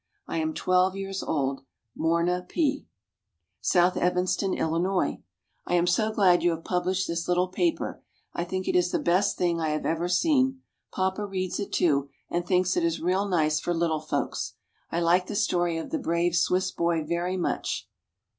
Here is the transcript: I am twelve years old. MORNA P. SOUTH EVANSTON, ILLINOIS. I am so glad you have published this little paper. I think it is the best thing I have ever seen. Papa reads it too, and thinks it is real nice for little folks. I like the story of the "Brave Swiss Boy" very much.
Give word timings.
I 0.25 0.37
am 0.37 0.55
twelve 0.55 0.95
years 0.95 1.21
old. 1.21 1.61
MORNA 1.95 2.47
P. 2.49 2.87
SOUTH 3.59 3.97
EVANSTON, 3.97 4.51
ILLINOIS. 4.55 5.19
I 5.67 5.75
am 5.75 5.85
so 5.85 6.11
glad 6.11 6.41
you 6.41 6.49
have 6.49 6.63
published 6.63 7.07
this 7.07 7.27
little 7.27 7.49
paper. 7.49 8.01
I 8.33 8.43
think 8.43 8.67
it 8.67 8.75
is 8.75 8.89
the 8.89 8.97
best 8.97 9.37
thing 9.37 9.61
I 9.61 9.69
have 9.69 9.85
ever 9.85 10.09
seen. 10.09 10.63
Papa 10.91 11.23
reads 11.27 11.59
it 11.59 11.71
too, 11.71 12.09
and 12.31 12.47
thinks 12.47 12.75
it 12.75 12.83
is 12.83 12.99
real 12.99 13.27
nice 13.27 13.59
for 13.59 13.75
little 13.75 14.01
folks. 14.01 14.55
I 14.91 14.99
like 15.01 15.27
the 15.27 15.35
story 15.35 15.77
of 15.77 15.91
the 15.91 15.99
"Brave 15.99 16.35
Swiss 16.35 16.71
Boy" 16.71 17.03
very 17.05 17.37
much. 17.37 17.87